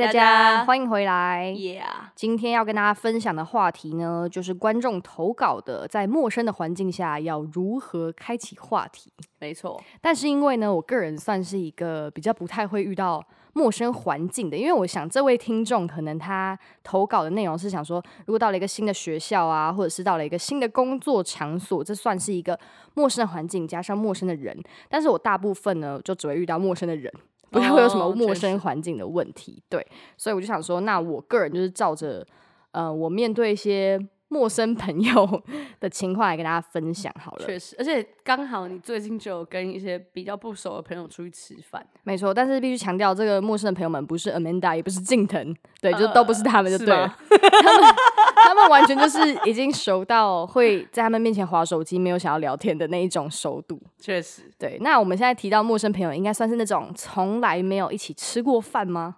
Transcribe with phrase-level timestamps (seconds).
[0.00, 1.52] 嗨，大家欢迎回来。
[1.54, 1.82] Yeah，
[2.14, 9.12] 今天要跟大家分享的话题呢，就是观众投稿的，在陌生的环境下要如何开启话题。
[9.40, 13.22] 没错，但是因为呢，我个人算是一个比较不太会遇到
[13.52, 22.58] 陌生环境的，因为我想这位听众可能他投稿的内容是想说，如果到了一个新的学校啊，或者是到了一个新的工作场所，这算是一个
[22.94, 24.58] 陌生的环境加上陌生的人。
[24.88, 27.12] 但是我大部分呢，就只会遇到陌生的人。
[27.50, 29.86] 不太会有什么哦陌生环境的问题，对，
[30.16, 32.26] 所以我就想说，那我个人就是照着，
[32.72, 35.42] 呃，我面对一些陌生朋友
[35.80, 37.44] 的情况来跟大家分享好了。
[37.44, 47.08] 确实，而且刚好你最近就有跟一些比较不熟的朋友出去吃饭，没错，但是必须强调，这个陌生的朋友们不是 Amanda，也不是静藤，对，就都不是他们，就是对了。
[47.08, 47.94] 吗他们
[48.44, 53.80] 他们完全就是已经熟到会在他们面前划手机，没有想要聊天的那一种熟度。
[53.98, 59.16] 确实对，那我们现在提到陌生朋友，应该算是那种从来没有一起吃过饭吗？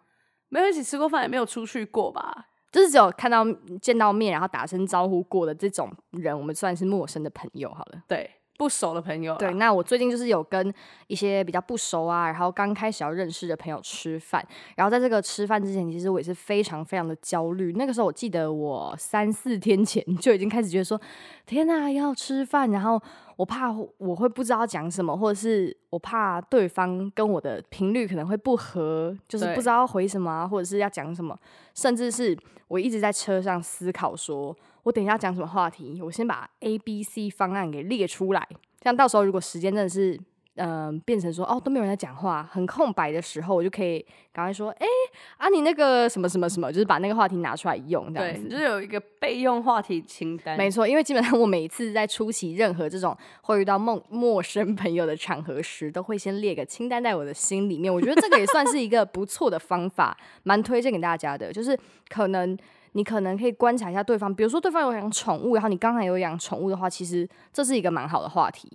[0.48, 2.48] 没有一起吃过饭，也没有出去过吧？
[2.70, 3.44] 就是只有看到
[3.80, 8.02] 见到面，然后打声招呼过的这种人，我们算是陌生的朋友好了。
[8.08, 8.30] 对，
[8.62, 10.72] 不熟的朋友，对，那我最近就是有跟
[11.08, 14.46] 一些比较不熟啊，然后刚开始要认识的朋友吃饭，
[14.76, 17.72] 然后在这个吃饭之前，其实我也是非常非常的焦虑。
[17.72, 21.00] 那个时候我记得我三四天前 就已经开始觉得说，
[21.44, 23.02] 天呐，要吃饭，然后
[23.36, 31.38] 我怕我会不知道讲什么，或者是我怕对方跟我的频率可能会不合，就是不知道要回什么啊，或者是要讲什么，
[31.74, 32.36] 甚至是
[32.68, 38.46] 我一直在车上思考说，我等一下讲什么话题，我先把 A、B、C 方案给列出来，
[38.80, 40.20] 这样到时候如果时间真的是。
[40.56, 44.86] 嗯、变成说哦都没有人在讲话，很空白的时候，我就可以赶快说，哎、
[45.38, 48.48] 啊你那个什么什么什么，就是把那个话题拿出来用，这样对，子。
[48.48, 57.92] 就是有一个备用话题清单，没错，因为基本上我每一次在出席任何这种会遇到陌陌生朋友的场合时，都会先列个清单在我的心里面。
[57.92, 61.50] 我觉得这个也算是一个不错的方法，蛮推荐给大家的。
[61.50, 61.78] 就是
[62.10, 62.56] 可能
[62.92, 68.70] 你可能可以观察一下对方，比如说对方有养宠物，然后你刚才有养宠物的话，其实这是一个蛮好的话题，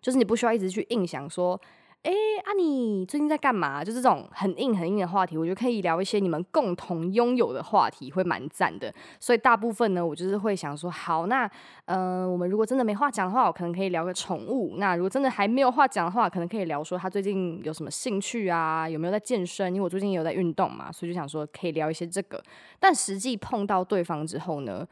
[0.00, 1.60] 就是你不需要一直去硬想说。
[2.02, 3.84] 哎、啊，你最近在干嘛？
[3.84, 8.90] 就这种很硬很硬的话题，我觉得可以聊一些你们共同拥有的话题，会蛮赞的。
[9.18, 11.46] 所以大部分呢，我就是会想说，好，那
[11.84, 14.76] 呃，我们如果真的没话讲的话，我可能可以聊个宠物。
[14.78, 19.74] 那如果真的还没有话讲的话，可能可以聊说他最近有什么兴趣啊，有没有在健身？
[19.74, 22.42] 因为我最近也有在运动嘛，所以就想说可以聊一些这个。
[22.78, 24.88] 但实际碰到对方之后呢，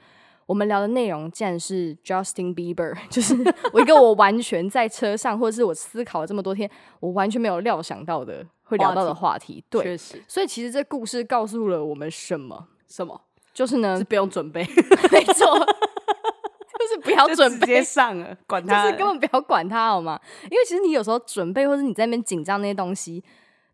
[0.48, 3.36] 我们聊的内容竟然是 Justin Bieber， 就是
[3.70, 6.68] 我一个我完全在车上，或者是我思考了这么多天，
[7.00, 9.62] 我完全没有料想到的会聊到的话题。
[9.68, 12.68] 对，确实，所以其实这故事告诉了我们什么？
[12.88, 13.20] 什么
[13.52, 14.62] 就是呢是，不用准备，
[15.12, 20.18] 没错，就是不要就准备直接，上了，管 就他就，是根本不要管他好吗？
[20.44, 23.22] 因为其实你有时候准备，或者你在那边紧张那些东西，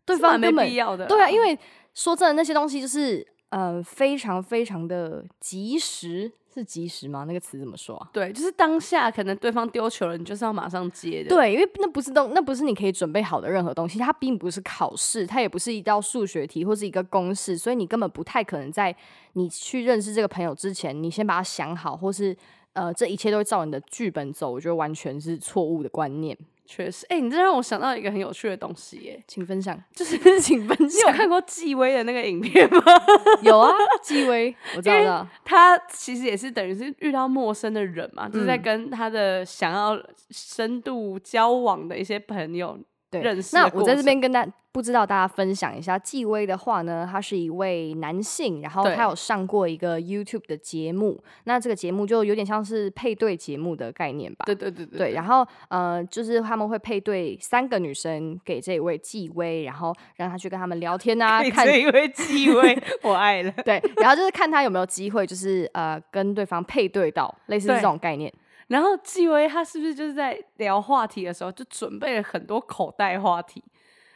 [0.05, 1.57] 对方根本必要的，对啊，因为
[1.93, 7.25] 说真的，那些东西就是呃非常非常的及时，是及时吗？
[7.27, 8.09] 那个词怎么说啊？
[8.13, 18.95] 对，就是当下可能对方丢球了，你就是要马上接的，对，因为那不是东，那不是你可以准备好的任何东西，它并不是考试，它也不是一道数学题或是一个公式，所以你根本不太可能在
[19.33, 22.35] 你去认识这个朋友之前，你先把它想好，或是
[22.75, 26.37] 呃，这一切都会照你的剧本走，我觉得完全是错误的观念。
[26.67, 31.13] 确实，哎、你这让我想到一个很有趣的东西、耶，请分享，就是 请分你有。
[31.13, 32.81] 看过纪薇的那个影片吗？
[33.43, 33.71] 有啊，
[34.01, 35.27] 纪薇，我知道。
[35.43, 39.95] 他其实也是等于是遇到陌生的人嘛，就是在嗯跟他的想要
[40.31, 42.79] 深度交往的一些朋友
[43.19, 54.43] 对，认识那我在这边跟大不知道大家分享一下，纪薇的话呢，他是一位男性，然后他有上过一个 YouTube 的节目，那这个节目就有点像是配对节目的概念吧。
[54.45, 63.51] 对对对对对，然后呃，就是他们会配对三个女生给这一位纪薇，然后让他去跟他们聊天啊， 看这一位纪薇，我爱了。
[63.63, 68.29] 对，然后就是看他有没有机会，就是呃跟对方配对到，类似这种概念。
[68.67, 73.63] 然后纪薇他是不是就是在聊话题的时候就准备了很多口袋话题？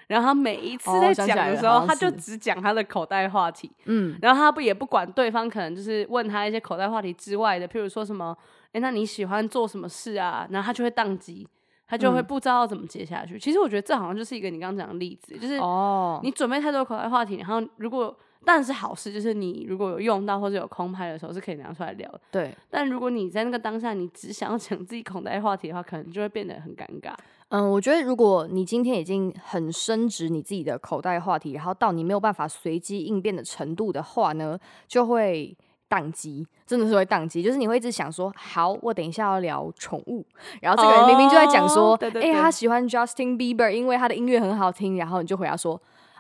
[0.08, 8.36] 然后他每一次哦在讲的时候，他就只讲他的口袋话题，嗯，然后他不也不管对方可能就是问他一些口袋话题之外的，譬如说什么，
[8.72, 10.48] 哎，那你喜欢做什么事啊？
[10.50, 11.48] 然后他就会宕机，
[11.88, 13.38] 他就会嗯不知道要怎么接下去。
[13.38, 18.18] 其实我觉得这好像就是一个你刚刚讲的例子，就是哦，你准备太多口袋话题，然后如果
[18.50, 22.20] 当然是好事，就是你如果有用到或者有空拍的时候是可以拿出来聊的。
[22.32, 27.14] 对，但如果你在那个当下你只想要讲自己口袋话题的话，可能就会变得很尴尬。
[27.50, 34.58] 嗯，我觉得如果你今天已经很升值你自己的口袋话题，然后到你没有办法随机应变的程度的话呢，
[34.88, 35.56] 就会
[35.88, 37.44] 宕机，真的是会宕机。
[37.44, 40.26] 就是你会一直想说，好，我等一下要聊宠物，
[40.60, 45.80] 然后这个人明明就在讲说，哎、他喜欢 Justin Bieber，因为他的音乐很好听，然后你就回答说。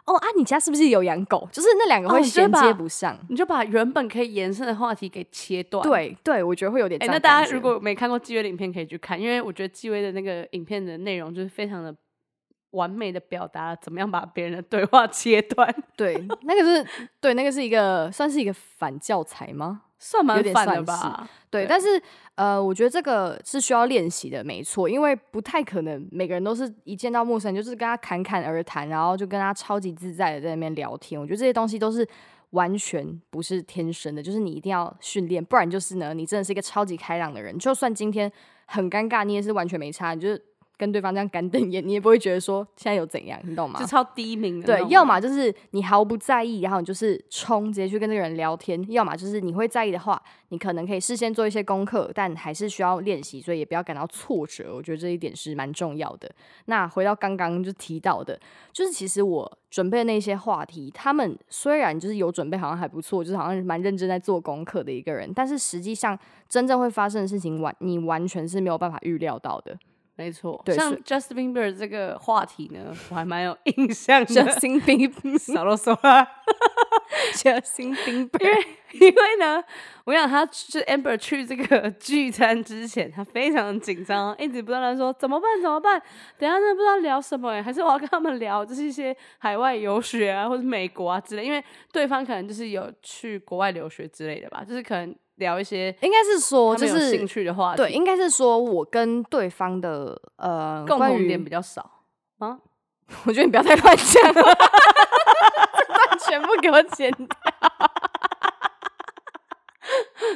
[0.09, 1.47] 哦啊，你家是不是有养狗？
[1.51, 3.17] 就是那两个哦会衔接不上。
[3.29, 5.83] 你就把原本可以延伸的话题给切断。。
[5.83, 7.45] 对对，我觉得会有点哎、那大。
[7.45, 11.95] 家如果没看过纪薇的影片，可以去看，因为我觉得纪薇的那个影片的内容就是非常的
[12.71, 16.87] 完美的表达怎么样把别人的对话切断， 对那个是
[17.21, 19.83] 对那个是一个算是一个反教材吗？
[19.99, 21.29] 算蛮反的吧？
[21.49, 22.01] 对，对但是
[22.35, 31.19] 呃，我觉得这个是需要练习的，没错，因为不太可能每个人都是一见到陌生人就是跟他侃侃而谈，然后就跟他超级自在的在那边聊天。
[31.19, 32.07] 我觉得这些东西都是
[32.51, 38.31] 完全不是天生的，就是你一定要训练，不然就是呢，你真的是一个超级开朗的人，就算今天
[38.65, 40.41] 很尴尬，你也是完全没差，你就是
[40.79, 43.85] 跟对方这样干瞪眼，你也不会觉得说现在有怎样，你懂吗就？
[43.85, 54.73] 超低明的对，要么就是你毫不在意，然后你就是冲直接去跟这个人聊天；要么就是你会在意的话，你可能可以事先做一些功课，但还是需要练习，所以也不要感到挫折。
[54.73, 56.31] 我觉得这一点是蛮重要的。
[56.67, 58.39] 那回到刚刚就提到的，
[58.71, 66.17] 就是其实我准备的那些话题，他们虽然就是有准备，好像还不错，就是好像蛮认真在做功课的一个人，但是实际上
[66.47, 69.77] 真正会发生的事情，完你完全是没有办法预料到的。
[70.19, 74.25] 没错，对像 Justin Bieber 这个话题呢，我还蛮有印象的。
[74.25, 76.27] Justin Bieber， 少啰嗦啦
[77.35, 79.63] ，Justin Bieber，因为因为呢，
[80.03, 85.97] 我想他去 Amber 去这个聚餐之前，他非常的紧张，一直不断的说怎么办怎么办，
[86.37, 91.63] 等下真的不知道聊什么哎，还是我要跟他们聊，就是一些海外游学啊，或者美国啊之类，因为
[91.93, 101.81] 对方可能就是有去国外留学之类的吧，就是可能聊一些应该是说就是兴趣的话题，对，应该是说我跟对方的呃共同点比较少
[102.37, 102.59] 啊。
[103.25, 104.57] 我觉得你不要太乱讲了，
[106.27, 107.27] 全部给我剪掉，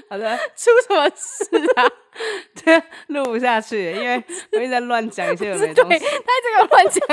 [0.10, 1.46] 好的， 出什么事
[1.78, 1.86] 啊？
[2.56, 2.84] 这
[3.14, 4.16] 录不下去，因为
[4.54, 6.00] 我一直在乱讲一些有没对，他东西。
[6.00, 6.06] 这
[6.58, 7.08] 个乱讲，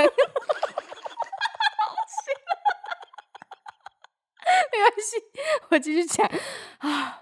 [4.72, 5.22] 没关系，
[5.68, 6.26] 我继续讲
[6.80, 7.19] 啊。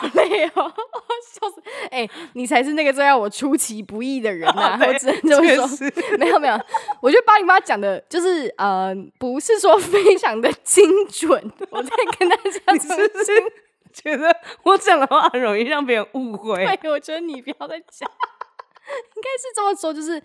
[0.00, 0.72] 好累哦，
[1.32, 1.62] 笑死！
[1.90, 5.90] 哎、你才是那个最让我出其不意的人呐、对我只能 这么说。
[6.18, 6.58] 没有没有，
[7.02, 11.52] 我觉得八零八讲的就是呃，不是说非常的精准。
[11.70, 13.52] 我在跟大家你重是不是
[13.92, 16.64] 觉得我讲的话很容易让别人误会？
[16.80, 20.22] 对，我觉得你不要再讲，应该是这么说，就是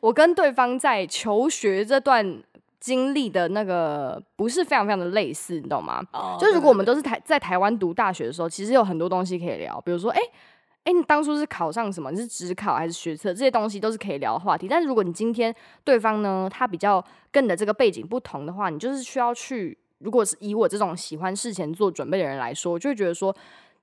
[0.00, 2.42] 我跟对方在求学这段
[2.82, 6.02] 经历的那个不是非常非常的类似，你懂吗？
[6.12, 10.20] 哦就如果我们都是台在台湾读大学的时候，其实有很多东西可以聊，比如说，哎、
[10.82, 12.10] 哎、你当初是考上什么？
[12.10, 13.32] 你是职考还是学测？
[13.32, 14.66] 这些东西都是可以聊的话题。
[14.66, 23.32] 但是如果你今天对方呢，他比较跟你的这个背景不同的话，你就是需要去，如果是以我这种喜欢事前做准备的人来说，我就会觉得说，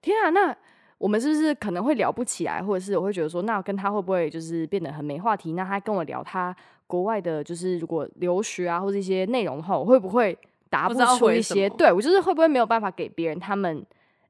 [0.02, 0.54] 天啊，那
[1.00, 5.54] 我们是不是可能会聊不起来，或者是我会觉得说，那跟他会不会就是变得很没话题？
[5.54, 6.56] 那他跟我聊他
[6.86, 10.38] 国外的，就是如果留学啊或者一些内容的话，我会不会
[10.70, 11.68] 答不出一些？
[11.70, 13.84] 对我就是会不会没有办法给别人他们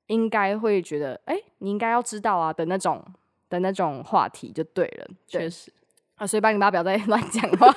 [0.08, 3.04] 应该会觉得，哎、你应该要知道啊的那种
[3.50, 5.08] 的那种话题就对了。
[5.28, 5.72] 对确实，
[6.18, 7.76] 啊，所以八零八不要再 乱讲话了，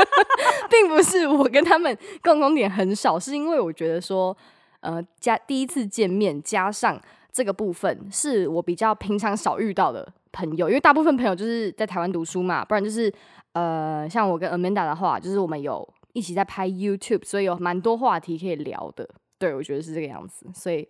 [0.70, 4.34] 并不是我跟他们共同点很少，是因为我觉得说，
[4.80, 6.98] 呃，加第一次见面加上
[7.32, 13.12] 这个部分，是我比较平常少遇到的朋友，因为大部分朋友就是在台湾读书嘛，不然就是
[13.52, 19.08] 呃，像我跟 Amanda 的话，就是我们有一起在拍 YouTube，所以有蛮多话题可以聊的。
[19.38, 20.86] 对，我觉得是这个样子，所以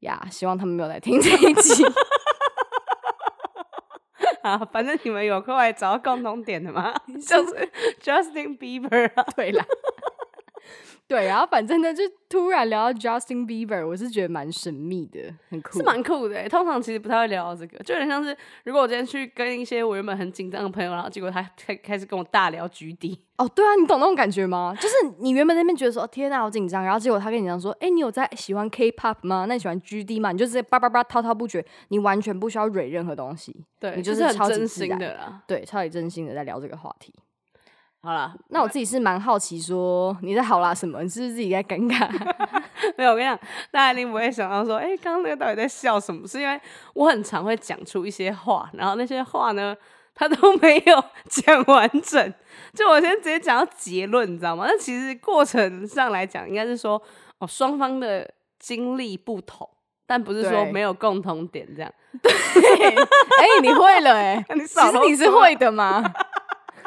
[0.00, 1.84] 呀，希望他们没有来听这一集。
[4.42, 7.70] 啊，反正你们有空来找到共同点的嘛， 就是
[8.02, 9.22] Justin Bieber 啊。
[9.36, 9.62] 对啦，
[11.10, 24.72] 对，然后反正呢，就突然聊到 Justin Bieber，我是觉得蛮神秘的，很酷，是蛮酷的欸，通常其实不太会聊到这个，就有点像是如果我今天去跟一些我原本很紧张的朋友，然后结果他开开始跟我大聊局底，哦，对啊，你懂那种感觉吗？
[24.80, 29.46] 就是你原本那边觉得说，哦天哪，好紧张，然后结果他跟你讲说，哎，你有在喜欢 K-pop 吗？
[29.48, 30.30] 那你喜欢 GD 吗？
[30.30, 35.42] 你就直接叭叭叭滔滔不绝，你完全不需要蕊任何东西，对，你就是超级自然心的啦。
[35.48, 37.12] 对，超级真心的在聊这个话题。
[38.02, 41.02] 好了，那我自己是蛮好奇说你在好啦什么？
[41.02, 42.08] 你是不是自己在尴尬？
[42.96, 43.38] 没有，我跟你讲，
[43.70, 46.26] 大家一定不会想到说，哎、刚刚那个到底在笑什么？
[46.26, 46.58] 是因为
[46.94, 49.76] 我很常会讲出一些话，然后那些话呢，
[50.14, 52.34] 他都没有讲完整。
[52.74, 54.64] 就我先直接讲到结论，你知道吗？
[54.66, 57.00] 那其实过程上来讲，应该是说，
[57.38, 58.28] 哦，双方的
[58.58, 59.68] 经历不同，
[60.06, 61.92] 但不是说对没有共同点这样。
[62.22, 66.02] 对 哎、你会了哎、 你其实你是嗦会的吗？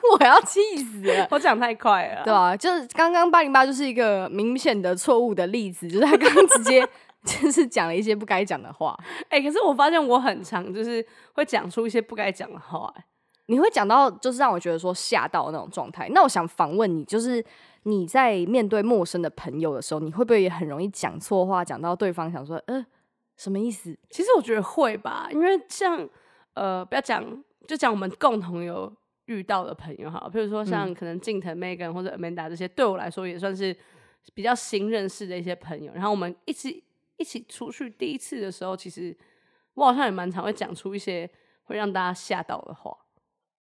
[0.19, 1.27] 我要气死了。
[1.31, 6.87] 我讲太快了啦，对啊，就是刚刚八零八就是一个明显的错误的例子，就是他刚刚直接
[7.23, 8.97] 就是讲了一些不该讲的话。
[9.29, 13.03] 哎、可是我发现我很常就是会讲出一些不该讲的话、欸
[13.47, 16.07] 你会讲到就是让我觉得说吓到那种状态。
[16.13, 17.43] 那我想访问你，就是
[17.83, 22.83] 你在面对陌生的朋友的时候，你会不会也很容易讲错话，讲到对方想说，呃，
[23.35, 23.93] 什么意思？
[24.09, 26.07] 其实我觉得会吧，因为像
[26.53, 27.21] 呃，不要讲，
[27.67, 28.91] 就讲我们共同有
[29.25, 33.75] 遇到的朋友哈，比如说像可能近藤、Megan 或者 Amanda 这些，对我来说也算是
[34.33, 35.93] 比较新认识的一些朋友。
[35.93, 36.83] 然后我们一起
[37.17, 39.15] 一起出去第一次的时候，其实
[39.75, 41.29] 我好像也蛮常会讲出一些
[41.63, 42.95] 会让大家吓到的话。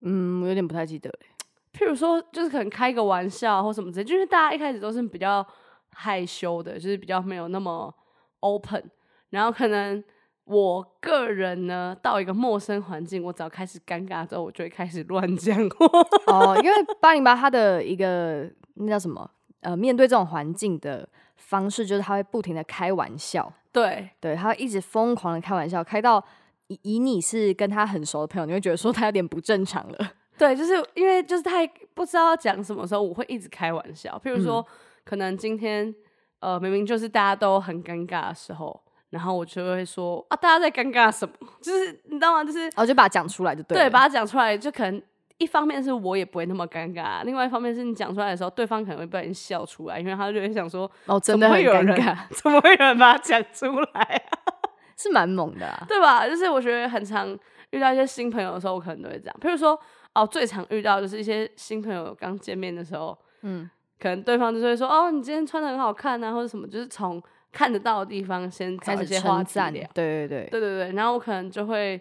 [0.02, 1.18] 嗯，我有点不太记得了。
[1.74, 5.46] 譬如说，就是可能开个玩笑或什么之类，就是大家一开始都是比较
[5.90, 7.92] 害羞的，就是比较没有那么
[8.40, 8.90] open。
[9.30, 10.02] 然后可能
[10.48, 15.86] 我个人呢，到一个陌生环境，我只要开始尴尬之后，我就会开始乱讲话。
[16.32, 19.30] 哦，因为八零八他的一个那叫什么？
[19.60, 23.52] 呃，面对这种环境的方式，就是他会不停的开玩笑。
[23.72, 26.24] 对，对，他会一直疯狂的开玩笑，开到
[26.68, 30.12] 以以你是跟他很熟的朋友，你会觉得说他有点不正常了。
[30.38, 34.18] 对，就是因为就是太不知道讲什么时候，我会一直开玩笑。
[34.24, 34.64] 譬如说，
[35.04, 35.92] 可能今天
[36.38, 41.34] 呃明明就是大家都很尴尬的时候，然后我就会说啊，大家在尴尬什么？
[41.62, 42.44] 就是你知道吗？
[42.44, 43.78] 就是我就把它讲出来就对。
[43.78, 45.02] 对，把它讲出来，就可能
[45.38, 54.22] 一方面是我也不会那么尴尬，另外一方面是你讲出来的时候，对方可能会被人笑出来，因为他就会想说哦，真的很尴尬，怎么会有人把它讲出来？
[54.96, 56.28] 是蛮猛的，对吧？
[56.28, 57.36] 就是我觉得很常
[57.70, 59.36] 遇到一些新朋友的时候，我可能都会这样。
[59.40, 59.78] 譬如说。
[60.14, 70.92] 哦，最常遇到就是一些新朋友刚见面的时候，嗯，可能对方就会说：“哦，你今天穿的很好看啊，或者什么。”就是从看得到的地方先开始称赞，对对对对对对。
[70.92, 72.00] 然后我可能就会，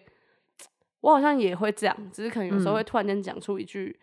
[1.02, 3.98] 我好像也会这样，只是可能有时候会突然间讲出一句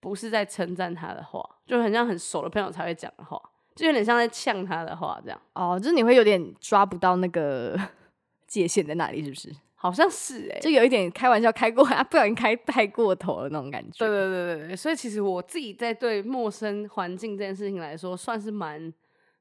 [0.00, 3.40] 不是在称赞他的话，就很像很熟的朋友才会讲的话，
[3.74, 5.40] 就有点像在呛他的话这样。
[5.52, 7.78] 哦，就是你会有点抓不到那个
[8.48, 9.52] 界限在哪里，是不是？
[9.74, 13.98] 好像是哎，就有一点开玩笑开过 啊，不小心开太过头了那种感觉。
[13.98, 18.92] 对对对对对，所以其实我自己在对陌生环境这件事情来说，算是蛮。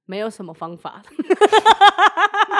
[0.08, 1.02] 没有什么方法，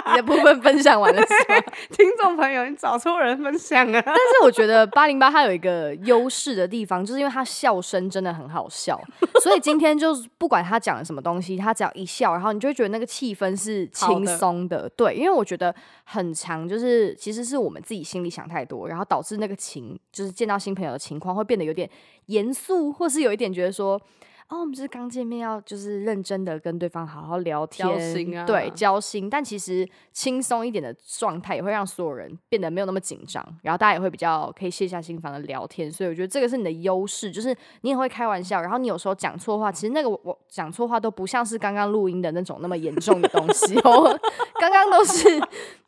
[0.08, 1.62] 你的部分分享完了是吗？
[1.96, 4.02] 听众朋友，你找错人分享啊！
[4.04, 9.00] 但是我觉得八零八它有一个优势的地方，就是因为它笑声真的很好笑，
[9.44, 14.90] 所以今天就是不管他讲了什么东西，他只要一笑，然后你就会觉得那个气氛是轻松的。
[14.90, 15.74] 对，因为我觉得
[16.04, 21.88] 很长，就是其实是我们自己心里想太多，然后导致那个情，就是见到新朋友的情况会变得有点
[22.26, 24.02] 严肃，或是有一点觉得说。
[24.48, 29.28] 哦，我们就是刚见面，要就是认真的跟对方好好聊天，交心啊，对，交心。
[29.28, 35.92] 但其实轻松一点的状态，也会让所有人变得没有那么紧张，然后大家也会比较可以卸下心防的聊天。
[35.92, 44.20] 所以我觉得这个是你的优势，就是你也会开玩笑，然后你有时候讲错话，其实那个我讲错话都不像是刚刚录音的那种那么严重的东西哦，
[44.62, 45.42] 刚刚都是。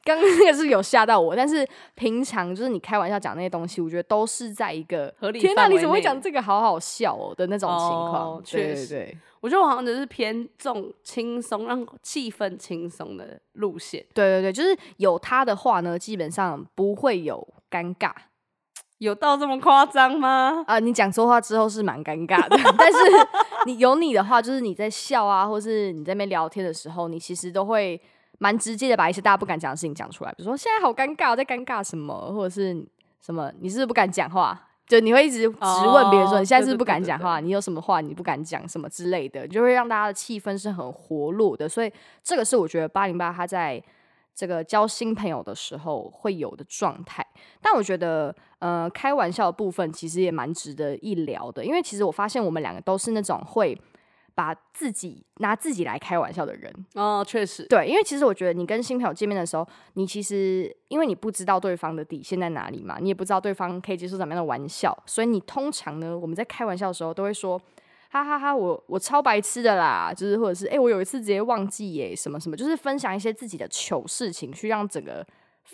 [0.07, 5.39] 刚刚那个是有吓到我，但是平常就是你开玩笑讲那些东西，我觉得都是在一个合理。
[5.39, 6.41] 天哪，你怎么会讲这个？
[6.41, 8.41] 好好笑哦的那种情况。
[8.41, 14.01] 确实，对，我觉得我好像只是偏重轻松，让气氛轻松的路线。
[14.13, 18.13] 对对对，就是有他的话呢，基本上不会有尴尬。
[18.99, 20.63] 有到这么夸张吗？
[20.67, 22.97] 啊，你讲错话之后是蛮尴尬的， 但是
[23.65, 27.99] 你有你的话，就是你在笑啊，或是你在那边聊天的时候，你其实都会。
[28.39, 32.85] 蛮直接的，把一些大家不敢讲的事情讲出来，比如说现在好尴尬，在尴尬什么，或者是
[33.19, 34.63] 什么，你是不是不敢讲话？
[34.85, 37.39] 就你会一直直问别人说，你现在是不是不敢讲话？
[37.39, 41.67] 你有什么话你不敢讲什么之类的，就会让大家的气氛是很活络的。
[41.67, 41.91] 所以
[42.23, 43.83] 这个是我觉得八零八他在
[44.33, 47.25] 这个交新朋友的时候会有的状态。
[47.61, 53.77] 但我觉得，呃，开玩笑的部分其实也蛮值得一聊的，因为其实我发现我们两个都是那种会。
[54.37, 67.59] 把自己拿自己来开玩笑的人哦，确实对，因为其实我觉得你跟新朋友见面的时候，你其实因为你不知道对方的底线在哪里嘛，你也不知道对方可以接受怎么样的玩笑，所以你通常呢，我们在开玩笑的时候都会说，
[68.11, 75.25] 哈哈哈，我我超白痴的啦，就是或者是哎，我有一次直接忘记耶，什么什么，就是分享一些自己的糗事情，去让整个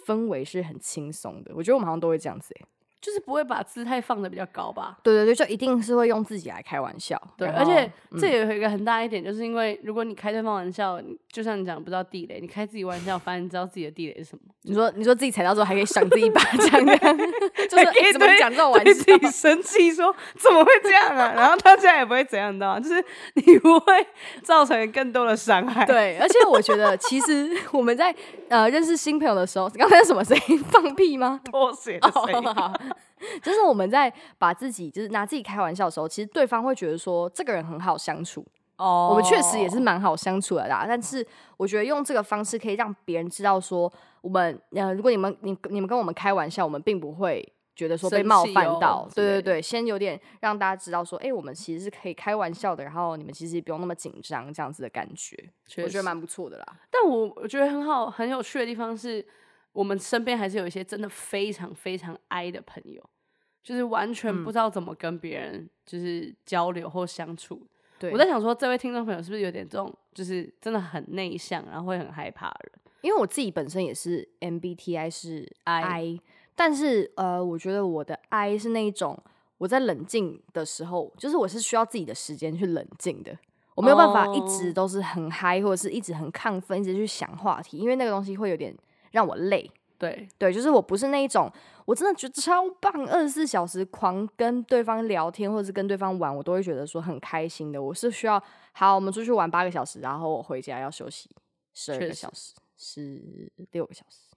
[0.05, 1.51] 氛围是很轻松的。
[1.53, 2.65] 我觉得我们好像都会这样子哎。
[3.03, 4.97] 就是不会把姿态放的比较高吧？
[5.03, 7.21] 对对对，就一定是会用自己来开玩笑。
[7.35, 10.97] 对，而且这也有一个很大一点，就是因为如果你开对方玩笑，
[11.29, 14.41] 就像你讲不知道地雷，你开自己玩笑，反正你知道自己的地雷是什么。
[14.65, 16.85] 你说你说自己踩到之后还可以赏自己一巴掌，
[17.69, 19.29] 就是怎么讲这种玩笑？
[19.29, 21.33] 生气说怎么会这样啊？
[21.35, 24.07] 然后他这样也不会怎样的，就是你不会
[24.41, 25.85] 造成更多的伤害。
[25.85, 28.15] 对，而且我觉得其实 我们在
[28.53, 30.63] 呃认识新朋友的时候， 刚才什么声音？
[30.63, 31.41] 放屁吗？
[31.49, 32.93] 拖鞋的声音。
[33.41, 38.45] 就是我们在把自己就是拿自己开玩笑的时候，其实对方会觉得说这个人很好相处
[38.77, 39.07] 哦。
[39.11, 40.85] 我们确实也是蛮好相处的啦。
[40.87, 41.25] 但是
[41.57, 43.91] 我觉得用这个方式可以让别人知道说，
[44.21, 55.35] 我们呃，如果你们你你们跟我们开玩笑，我们并不会觉得说被冒犯到对对对，先有点让大家知道说，哎、我们其实是可以开玩笑的，然后你们其实不用那么紧张，这样子的感觉，
[55.83, 56.65] 我觉得蛮不错的啦。
[56.91, 59.25] 但我我觉得很好很有趣的地方是，
[59.71, 63.03] 我们身边还是有一些真的非常非常 I 的朋友，
[63.63, 67.65] 就是完全嗯不知道怎么跟别人就是交流或相处。
[67.97, 72.79] 对，我在想说，这位听众朋友是不是有点这种，就是真的很内向，然后会很害怕的人？
[73.01, 76.17] 因为我自己本身也是 MBTI 是 I，
[76.55, 79.17] 但是呃，我觉得我的 I 是那一种
[79.57, 83.37] 我在冷静的时候，就是我是需要自己的时间去冷静的。
[83.75, 88.75] 我没有办法一直哦都是很嗨，或者是一直很亢奋，一直去想话题，因为那个东西会有点
[89.11, 89.69] 让我累。
[89.97, 91.49] 对，对，就是我不是那一种，
[91.85, 97.81] 我真的觉得超棒，二十四小时狂跟对方聊天，或者是跟对方玩，我都会觉得说很开心的。
[97.81, 98.41] 我是需要，
[98.73, 101.29] 好，我们出去玩八个小时，然后我回家要休息
[101.73, 104.32] 十二个小时，十六个小时，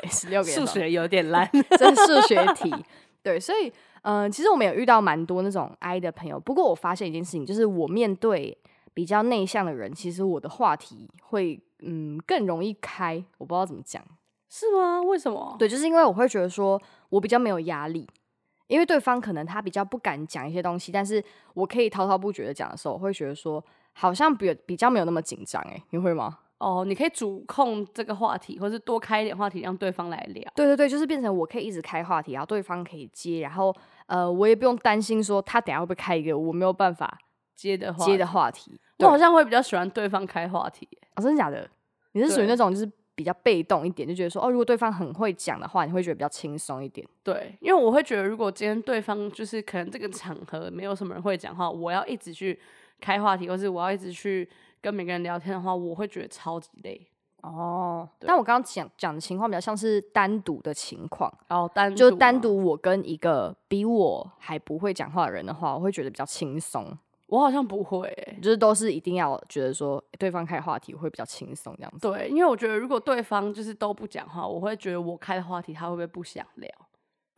[0.00, 1.48] 对， 十六个，数学有点烂。
[1.78, 2.74] 这是数学题。
[3.22, 3.68] 对，所以
[4.02, 6.38] 嗯、呃其实我们有遇到蛮多那种 I 的朋友。
[6.38, 8.56] 不过我发现一件事情，就是我面对
[8.94, 13.24] 比较内向的人，其实我的话题会嗯更容易开。
[13.38, 14.02] 我不知道怎么讲。
[14.48, 15.02] 是吗？
[15.02, 15.56] 为什么？
[15.58, 18.08] 对，就是因为我会觉得说我比较没有压力，
[18.68, 21.22] 因为对方可能他比较不敢讲一些东西，但是
[21.54, 23.62] 我可以滔滔不绝的讲的时候，我会觉得说
[23.92, 25.60] 好像比比较没有那么紧张。
[25.62, 26.38] 哎，你会吗？
[26.58, 30.52] 哦，你可以主控这个话题，或是多开一点话题，让对方来聊。
[30.54, 33.74] 对对对，就是变成我可以一直开话题，然后对方可以接，然后
[34.06, 37.18] 呃，我也不用担心说他等下会不会开一个我没有办法
[37.54, 38.80] 接的话，接的话题。
[39.00, 40.88] 我好像会比较喜欢对方开话题。
[41.16, 41.68] 哦，真的假的？
[42.12, 47.06] 你是属于那种就是比较被动一点，就觉得说哦，如果对方很会讲的话，你会觉得比较轻松一点。
[47.22, 52.58] 对，因为我会觉得，如果今天对方就是可能这个场合没有什么人会讲话，我要一直去
[52.98, 54.48] 开话题，或是我要一直去
[54.80, 57.08] 跟每个人聊天的话，我会觉得超级累。
[57.42, 66.96] 哦，但我刚刚讲讲的情况比较像是单独的情况，然后单就，单独我跟一个比我还不会讲话的人的话，我会觉得比较轻松，
[67.28, 71.98] 我好像不会欸、就是都是一定要觉得说对方开话题会比较轻松这样子。
[72.00, 76.68] 对，因为我觉得如果对方就是都不讲话，我会觉得我开的话题他会不会不想聊？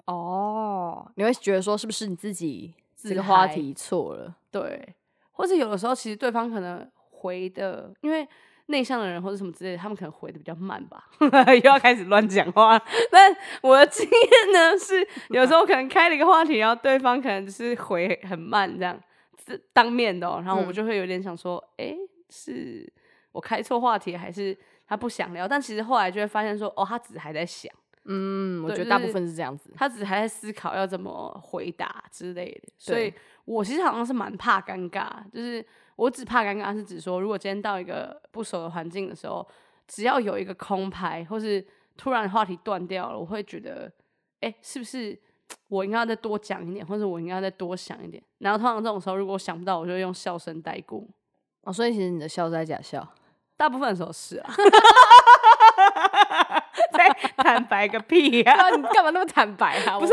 [0.07, 4.35] 哦，你会觉得说是不是你自己这个话题错了？
[4.51, 4.95] 对，
[5.33, 8.27] 或者有的时候其实对方可能回的，因为
[8.67, 12.79] 内向的人或者什么之类的，他们可能回的比较慢吧， 又要开始乱讲话。
[13.11, 19.01] 但我的经验呢是，有时候可能开了一个话题，然后对方可能就是回很慢这样，
[19.47, 21.97] 是当面的、哦，然后我嗯就会有点想说，诶，
[22.29, 22.91] 是
[23.33, 25.49] 我开错话题，还是他不想聊？
[25.49, 27.73] 但其实后来就会发现说，哦，他只是还在想。
[28.11, 29.71] 嗯，我觉得大部分是这样子。
[29.77, 33.13] 他只是还在思考要怎么回答之类的，所以
[33.45, 35.65] 我其实好像是蛮怕尴尬，就是
[35.99, 39.45] 我只怕尴尬是指说，如果今天到一个不熟的环境的时候，
[39.89, 43.93] 只要有一个空拍，或是突然话题断掉了，我会觉得，
[44.41, 45.19] 哎、是不是
[45.67, 48.23] 我应该要再多讲一点，或者我应该要再多想一点？
[48.39, 51.05] 然后通常这种时候，如果我想不到，我就会用笑声带过。
[51.63, 53.07] 哦，所以其实你的笑是在假笑。
[53.57, 54.55] 大部分的时候是啊，
[56.97, 59.99] 在坦白个屁呀、 啊，你干嘛那么坦白啊？
[59.99, 60.13] 不是。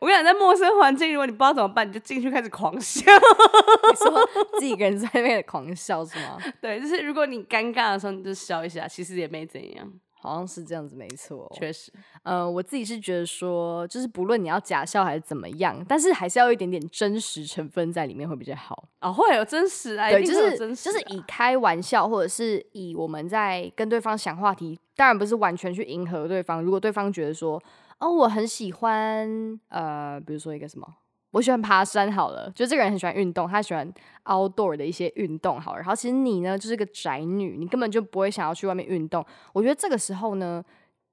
[0.00, 3.00] 我跟你讲，在陌生环境，如果你不知道怎么办，你就进去开始狂笑。
[3.10, 6.38] 你说自己一个人在那边狂笑是吗？
[6.60, 9.90] 对，就是如果你尴尬的时候，你就笑一下，其实也没怎样。
[10.26, 11.50] 好像是这样子，没错。
[11.54, 18.88] 确实，呃，我自己是觉得说，就是不论你要假笑还是怎么样，但是还是要有一点点真实成分在里面会比较好。
[19.00, 26.62] 哦，会有真实啊，对，就是真实、啊，就是以开玩笑，或者是以我们在跟对方想话题，当然不是完全去迎合对方。
[26.62, 27.62] 如果对方觉得说，
[27.98, 30.86] 哦，我很喜欢，呃，比如说一个什么，
[31.32, 33.92] 我喜欢爬山，好了，就这个人很喜欢运动，他喜欢
[34.24, 39.24] outdoor 的一些运动，好了，然后其实你呢就是个宅女，你根本就不会想要去外面运动。
[39.52, 40.64] 我觉得这个时候呢，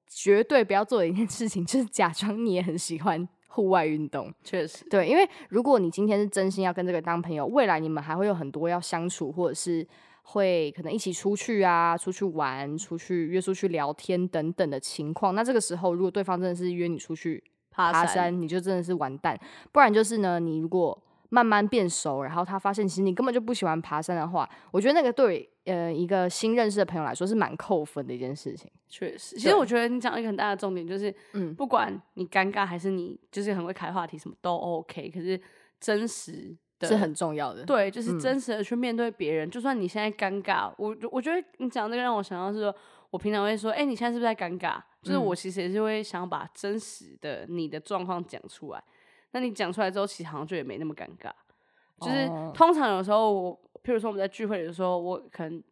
[0.08, 4.34] 绝对不要做的一件事情就是假装你也很喜欢户外运动。
[4.44, 9.86] 确实，对，因为如果你今天是真心要跟这个当朋友，未来你们还会有很多要相处，或者是
[10.22, 15.36] 会可能一起出去啊、出去玩、出去约出去聊天等等的情况。
[15.36, 17.44] 那这个时候，如果对方真的是约你出去
[17.74, 19.38] 爬山你就真的是完蛋。
[19.72, 20.98] 不然就是呢，你如果
[21.30, 28.70] 慢慢变熟，然后他发现其实你根本就不喜欢爬山的话，我觉得那个对呃一个新认识的朋友来说是蛮扣分的一件事情。
[28.88, 29.36] 确实。
[29.36, 35.10] 其实我觉得你讲一个很大的重点就是，嗯不管你尴尬还是你就是很会开话题，什么都 OK。
[35.10, 35.42] 可是
[35.80, 37.64] 真实的是很重要的。
[37.64, 39.50] 对，就是嗯真实的去面对别人。
[39.50, 42.76] 就算你现在尴尬，我我觉得你讲这个让我想到是说，
[43.14, 44.82] 我平常会说，哎、你现在是不是在尴尬？
[45.04, 48.84] 就是嗯我其实也是会想要把真实的你的状况讲出来。
[49.34, 51.32] 那你讲出来之后，其实好像就也没那么尴尬。
[52.02, 55.64] 就是哦通常有时候我，譬如说我们在聚会的时候，我可能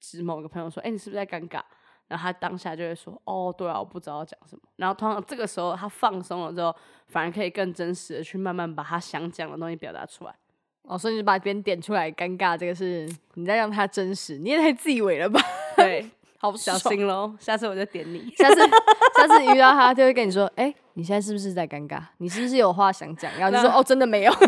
[0.00, 1.60] 指某个朋友说，哎、你是不是在尴尬？
[2.08, 6.74] 然后他当下就会说：“哦，对啊，我不知道要讲什么。”然后通常这个时候他放松了之后，
[7.08, 10.34] 反而可以更真实的去慢慢把他想讲的东西表达出来。
[10.82, 15.40] 哦，所以你就把别人点出来，尴尬，这个是你在让他真实，你也太自以为了吧？
[15.76, 18.32] 对，好小心喽，下次我就点你。
[18.36, 18.60] 下次
[19.16, 22.00] 下次遇到他，就会跟你说：“哎、你现在是不是在尴尬？
[22.18, 24.32] 你是不是有话想讲？”然后就说：“哦，真的没有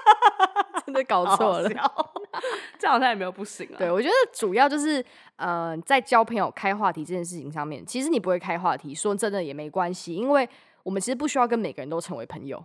[0.84, 1.68] 真的搞好错了。
[1.70, 1.76] 笑，
[2.78, 3.78] 这样好像也没有不行啊。
[3.78, 5.04] 对，我觉得主要就是
[5.36, 10.46] 呃，在交朋友开话题这件事情上面，其实你不会开话题，说真的也没关系，因为
[10.82, 12.62] 我们其实不需要跟每个人都成为朋友。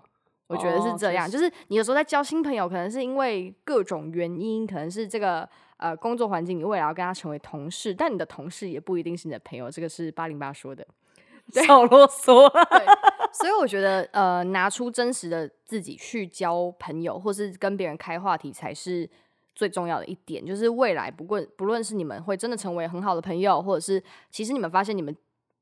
[0.50, 10.86] 我觉得是哦这样，就是你有时候在交新朋友，可能是因为各种原因，可能是这个呃工作环境，你未来要跟他成为同事，但你的同事也不一定是你的朋友，这个是八零八说的。
[11.52, 12.50] 少啰嗦。
[12.50, 12.86] 对，
[13.32, 19.10] 所以我觉得呃，拿出真实的自己去交朋友，或是跟别人开话题，才是
[19.56, 20.46] 最重要的一点。
[20.46, 25.16] 就是未来不论不论是你们会真的成为很好的朋友，或者是其实你们发现你们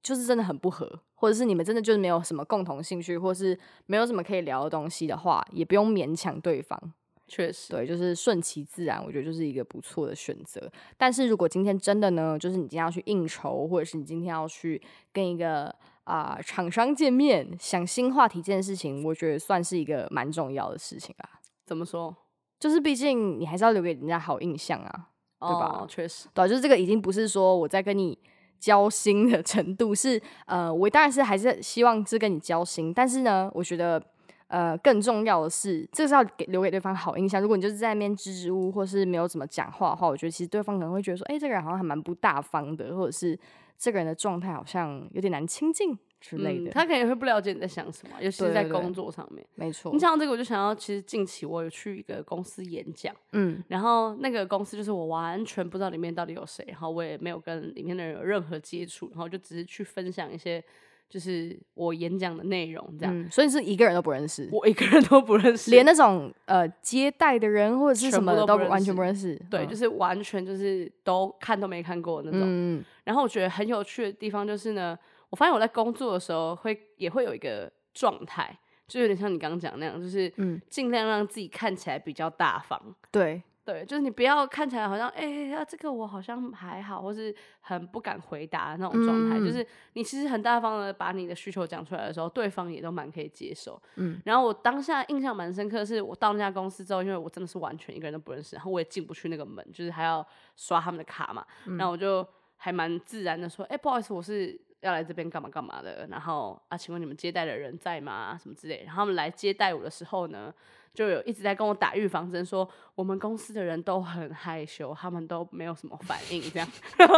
[0.07, 6.79] 就是真的很不合，或者是你们真的就是没有什么共同兴趣，或是没有什么可以聊的东西的话，也不用勉强对方。
[7.27, 10.71] 确实，对，就是顺其自然，我觉得就是一个不错的选择。
[10.95, 21.41] 但是如果今天真的呢，就是你今天要去应酬，或者是你今天要去跟一个啊、厂商见面，想新话题这件事情，我觉得算是一个蛮重要的事情啦。
[21.65, 22.15] 怎么说？
[22.57, 25.09] 就是毕竟你还是要留给人家好印象啊，
[25.41, 28.17] 对吧哦确实，对啊、就是这个已经不是说我在跟你
[28.59, 34.01] 交心的程度，是 呃，我当然是还是希望是跟你交心，但是呢，我觉得
[34.47, 37.41] 呃更重要的是，这是要给留给对方好印象。
[37.41, 43.37] 如果你就是在那边支支吾吾，或是没有怎么讲话的话，我觉得其实对方可能会觉得说，哎、这个人好像还蛮不大方的，或者是
[43.77, 46.69] 这个人的状态好像有点难亲近之类的。
[46.69, 49.45] 嗯他可能也会不了解你在想什么，尤其是在工作上面。
[49.55, 60.63] 没错你，讲到这个，我就想到，其实近期我有去一个公司演讲，嗯然后那个公司就是我完全不知道里面到底有谁，然后我也没有跟里面的人有任何接触，然后就只是去分享一些
[61.09, 69.41] 就是我演讲的内容，这样、嗯，所以是一个人都不认识，我一个人都不认识，连那种呃接待的人或者是什么的都不认完全不认识。
[69.49, 72.41] 对，嗯就是完全就是都看都没看过那种。
[72.43, 74.97] 嗯然后我觉得很有趣的地方就是呢，
[75.29, 82.81] 我发现我在工作的时候会也会有一个状态，就有点像你刚刚讲那样，就是嗯尽量让自己看起来比较大方。
[83.11, 89.37] 对，对，就是你不要看起来好像，哎、呀、这个我好像还好，或是很不敢回答的那种状态。
[89.37, 93.81] 就嗯是你其实很大方的把你的需求讲出来的时候，对方也都蛮可以接受。
[93.95, 101.45] 嗯，然后我当下印象蛮深刻，是我到那家公司之后，因为我真的是完全一个人都不认识，然后我也进不去那个门，就是还要刷他们的卡嘛。
[101.65, 106.07] 嗯然后我就还蛮自然的说，哎、不好意思，我是要来这边干嘛干嘛的。
[106.09, 108.37] 然后啊，请问你们接待的人在吗？
[108.41, 108.83] 什么之类。
[108.85, 110.53] 然后他们来接待我的时候呢，
[110.93, 116.67] 就有一直在跟我打预防针，说我们公司的人都很害羞，他们都没有什么反应，这样。
[116.97, 117.15] 然后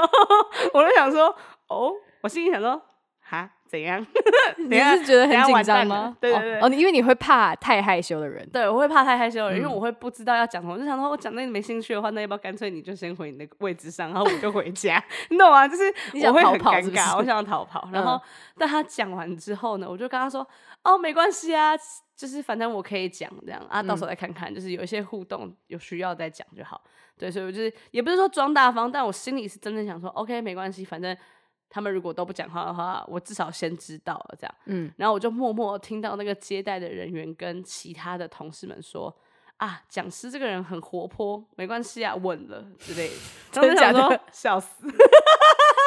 [0.74, 1.36] 我就想说，
[1.68, 1.92] 哦，
[2.22, 2.82] 我心里想说，
[3.30, 4.04] 哈，怎样？
[4.58, 6.18] 你是觉得很紧张吗？
[6.20, 8.48] 对对对哦，因为你会怕太害羞的人。
[8.50, 15.68] 对，我会怕太害羞了，因为嗯我会不知道要讲什么，我就想说，我讲那你没兴趣的话，那要不要干脆你就先回你的位置上，然后我就回家， 你懂吗？
[15.68, 17.88] 就是 你想逃我会很尴尬，跑是我想要逃跑。
[17.94, 18.22] 然后，嗯
[18.58, 20.46] 但他讲完之后呢，我就跟他说，
[20.84, 21.74] 哦，没关系啊，
[22.16, 26.82] 就是反正我可以讲这样啊，到时候再看看，就是有一些互动有需要再讲就好。
[27.18, 31.16] 对，所以我就是也不是说装大方，但我心里是真的想说，OK，没关系，反正
[31.70, 34.56] 他们如果都不讲话的话，我至少先知道了这样。
[34.66, 39.16] 嗯，然后我就默默地听到那个接待的人员跟其他的同事们说
[39.58, 43.14] ：“啊，讲师这个人很活泼，没关系啊，稳了之类的。”
[43.52, 44.88] 真的假的笑死！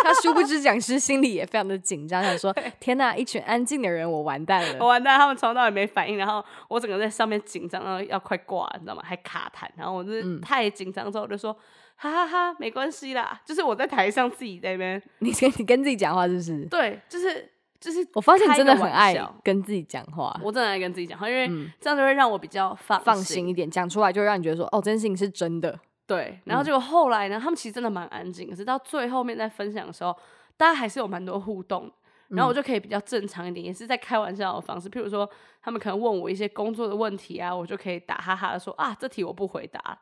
[0.05, 4.79] 他殊不知讲师心里也非常的紧张，想说：天呐，一群安静的人，我完蛋了。
[4.81, 9.03] 我完蛋，他们从头到尾没反应，然后我整个在上面紧张到要快挂，你知道吗？
[9.05, 11.57] 还卡痰，然后我就是嗯太紧张之后，我就说
[12.03, 16.65] ：“哈哈哈，没关系啦。”就是我在台上自己在那边，你跟你跟自己讲话是不是？
[16.67, 25.79] 对，就是就是，我发现你真的很爱跟自己讲话，我真的爱跟自己讲话，因为嗯这样就会让我比较放放心一点，讲出来就会让你觉得说：哦，这件事情是真的。
[26.05, 30.15] 对，然后结果后来呢，他们其实真的蛮安静，可是到最后面在分享的时候，
[30.57, 31.91] 大家还是有蛮多互动，
[32.29, 35.29] 然后我就可以比较正常一点，也是在开玩笑的方式，譬如说
[35.63, 39.99] 他们可能问我一些工作的问题啊，我就可以打哈哈的说啊，这题我不回答。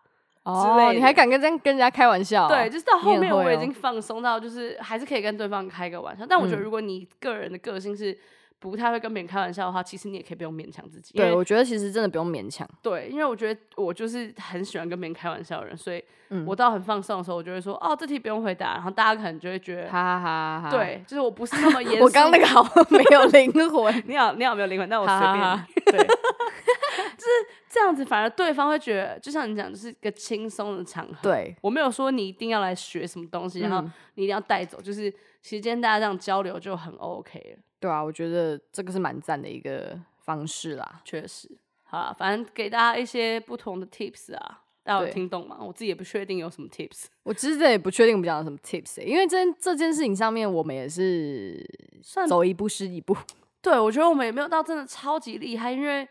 [0.51, 2.49] 哦，类你还敢跟这样跟人家开玩笑？
[2.49, 6.63] 对，，就是到后面我已经放松到，就是还是可以跟对方开个玩笑，但我觉得嗯。
[6.63, 8.17] 如果你个人的个性是
[8.61, 12.69] 不太会跟别人开玩笑的话，其实你也可以不用勉强自己，因对，我觉得其实真的不用勉强。
[12.83, 22.05] 对，因为我觉得我就是很喜欢跟别人开玩笑的人，所以嗯我到很放松的时候，我就会说哦，这题不用回答，然后大家可能就会觉得，哈哈哈哈！，对，就是我不是那么严肃。
[22.05, 25.67] 我刚刚那个好没有灵魂， 你好，你好没有灵魂，但我随便。
[25.87, 26.07] 对，
[27.71, 31.15] 这样子反而对方会觉得，就像你讲，就是一个轻松的场合。
[31.23, 35.13] 对，我没有说你一定要来学什么东西，然后嗯你一定要带走，就是
[35.43, 37.63] 其实今天大家这样交流就很 OK 了。
[37.79, 41.01] 对啊，我觉得这个是蛮赞的一个方式啦。
[41.05, 41.51] 确实，
[41.85, 45.57] 好啦，反正给大家一些不同的 tips 啊，大家有对听懂吗？
[45.61, 47.07] 我自己也不确定有什么 tips。
[47.25, 51.65] 我其实这也不确定我们讲的什么 tips，、欸、因为这这件事情上面我们也是
[52.03, 53.17] 算走一步是一步。
[53.63, 56.07] 对，我觉得我们也没有到真的超级厉害，因为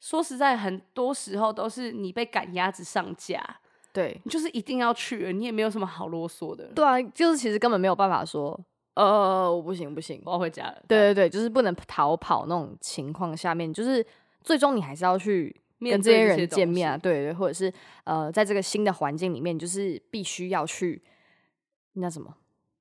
[0.00, 3.40] 说实在，很多时候都是你被赶鸭子上架，
[3.92, 6.66] 对你就是一定要去了，你也没有什么好啰嗦的。
[6.74, 8.58] 对啊，就是其实根本没有办法说，
[8.94, 10.20] 呃，我不行不行。
[10.24, 10.82] 我要回家了。
[10.86, 14.04] 对对对，就是不能逃跑那种情况下面，就是
[14.42, 17.72] 最终你还是要去面跟这些人见面啊，东对对，或者是
[18.04, 21.02] 呃，在这个新的环境里面，就是必须要去
[21.94, 22.34] 那什么，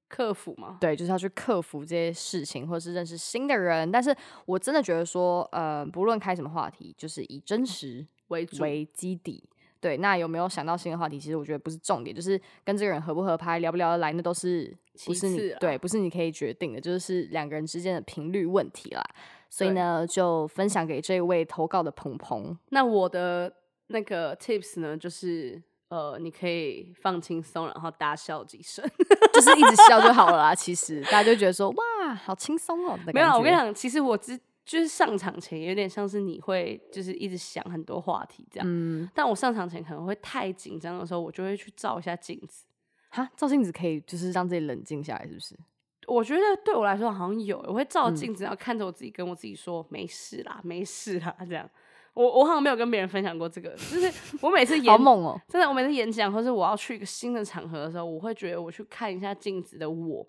[0.10, 3.90] 克服嘛，对，就是要去克服这些事情，或者是认识新的人。
[3.92, 8.62] 但是我真的觉得说，呃，不论开什么话题，就是以真实为主。
[8.62, 9.50] 为基底。
[9.82, 11.20] 对，那有没有想到新的话题？
[11.20, 14.74] 其实我觉得不是重点，就是跟这个人合不合拍、聊不聊得来，那都是
[15.06, 19.04] 不其是你对，不是你可以决定的，就是两个人之间的频率问题啦。
[19.50, 22.58] 所以呢，就分享给这位投稿的鹏鹏。
[22.70, 23.52] 那我的
[23.88, 28.88] 那个 tips 呢，就是呃，你可以放轻松，然后大笑几声。
[29.34, 30.56] 就是一直笑就好了啦。
[30.56, 32.98] 其实大家就觉得说， 哇，好轻松哦。
[33.06, 34.40] 的没有我跟你讲，其实我之
[34.72, 42.64] 就是上场前有点像是你会就是一直想很多话题这样，嗯，但我上场前可能会太紧张的时候，我就会去照一下镜子。
[43.10, 45.60] 哈，照镜子可以就是让自己冷静下来，是不是？
[46.08, 51.70] 我觉得对我来说好像有，我会照嗯镜子，然后看着我自己，跟我自己说没事啦，没事啦，这样。
[52.14, 54.10] 我我好像没有跟别人分享过这个，就是
[54.42, 55.38] 我每次 好演猛哦。
[55.50, 60.26] 真的，我每次演讲或是我要去一个新的场合的时候，我会觉得我去看一下镜子的我，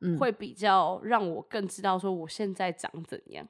[0.00, 3.46] 嗯会比较让我更知道说我现在长怎样，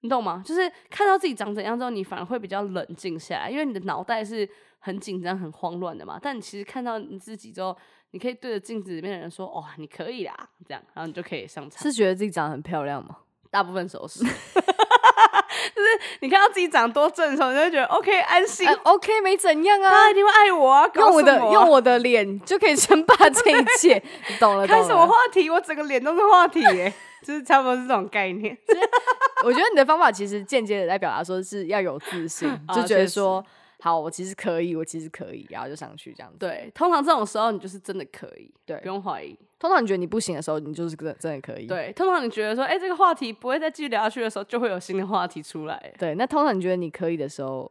[0.00, 0.42] 你懂吗？
[0.44, 6.18] 就是看到自己长怎样之后，你反而会比较冷静下来，因为你的脑袋是很紧张、很慌乱的嘛。
[6.20, 7.76] 但你其实看到你自己之后，
[8.12, 10.34] 你可以对着镜子里面的人说：“哦，你可以啦。”
[10.66, 11.82] 这样，然后你就可以上场。
[11.82, 13.16] 是觉得自己长得很漂亮吗？
[13.50, 15.88] 大部分时候是，就是
[16.20, 20.04] 你看到自己长多正的时候，你就会觉得 OK 安心，哎 OK，没怎样啊大。
[20.04, 20.86] 家一定会爱我啊！
[20.88, 23.94] 搞用我的用我的脸就可以称霸这一切，
[24.28, 24.66] 你懂了？
[24.66, 28.56] 开什么话题，我整个脸都是话题耶，就是差不多是这种概念。
[29.44, 33.44] 我觉得你的方法其实间接的在表达说是要有自信，啊就觉得说
[33.80, 36.38] 好，我其实可以，我其实可以，然后就上去这样子。
[36.38, 39.38] 对，通常这种时候你就是真的可以，对不用怀疑。
[39.58, 41.66] 通常你觉得你不行的时候，你就是真真的可以。
[41.66, 45.92] 对，通常你觉得说，哎、这个话题不会再继续聊下去的时候，就会有新的话题出来。
[45.98, 47.70] 对，那通常你觉得你可以的时候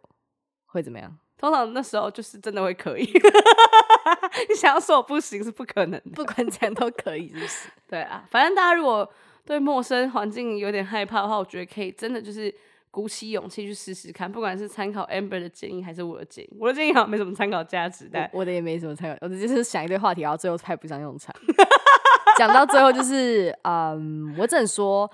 [0.67, 1.17] 会怎么样？
[1.37, 3.03] 通常那时候就是真的会可以。
[4.49, 6.11] 你想要说我不行是不可能的。
[6.15, 7.69] 不管怎样都可以，是不是？
[7.89, 9.09] 对啊，反正大家如果
[9.47, 12.53] 对陌生环境有点害怕的话，我觉得可以真的就是
[12.91, 21.33] 鼓起勇气去试试看，不管是参考 Amber 的建议还是我的建议，我的建议好像没什么参考价值，但我我的也没什么参考，我的就是想一堆话题，然后最后派不上用场。
[22.37, 25.09] 讲到最后就是，嗯，我只能说，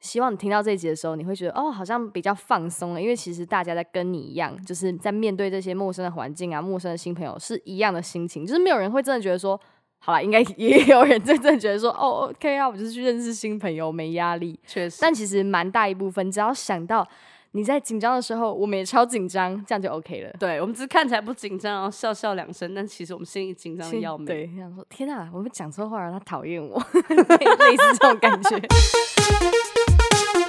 [0.00, 9.60] 希望你听到这一集的时候，你会觉得哦，好像比较放松了，因为其实大家在跟你一样，就是在面对这些陌生的环境啊、陌生的新朋友是一样的心情，就是没有人会真的觉得说，
[9.98, 14.58] 好了，应该 也有人真正觉得说，哦，OK 啊，我就是去认识新朋友，没压力。
[14.66, 17.06] 确实，但其实蛮大一部分，只要想到
[17.52, 20.32] 你在紧张的时候，我们也超紧张，这样就 OK 了。
[20.38, 24.26] 对，我们只是看起来不紧张，然后笑笑两声，但其实我们心里紧张的要命。
[24.26, 26.78] 对，想说天啊，我们讲错话了，他讨厌我，
[27.10, 28.60] 类似这种感觉。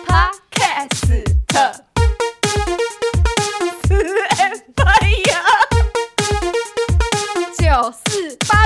[0.05, 1.07] Podcast。
[8.07, 8.65] 四八